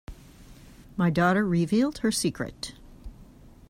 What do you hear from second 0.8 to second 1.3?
My